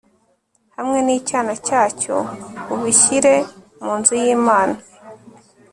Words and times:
hamwe 0.75 0.97
n'icyana 1.05 1.53
cyacyo 1.65 2.15
ubishyire 2.73 3.35
mu 3.83 3.91
nzu 3.99 4.13
y'imana 4.21 4.75